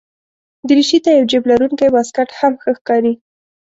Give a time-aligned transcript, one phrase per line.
[0.67, 3.13] دریشي ته یو جېب لرونکی واسکټ هم ښه ښکاري.